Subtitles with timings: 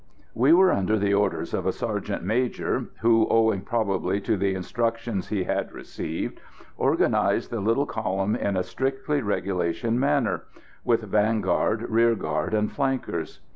[0.33, 5.27] We were under the orders of a sergeant major, who, owing probably to the instructions
[5.27, 6.41] he had received,
[6.79, 10.45] organised the little column in a strictly regulation manner:
[10.83, 13.41] with vanguard, rear guard and flankers.